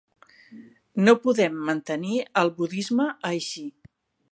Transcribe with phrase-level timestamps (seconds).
[1.07, 3.67] No podem mantenir el budisme així.